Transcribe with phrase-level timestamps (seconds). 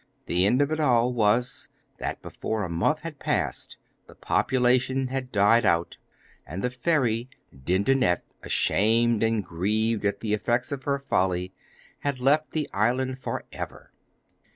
[0.25, 1.67] The end of it all was,
[1.99, 3.77] that before a month had passed
[4.07, 5.97] the population had died out,
[6.43, 11.53] and the fairy Dindonette, ashamed and grieved at the effects of her folly,
[11.99, 13.91] had left the island for ever.